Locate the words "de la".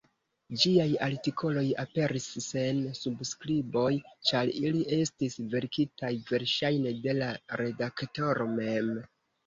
7.07-7.33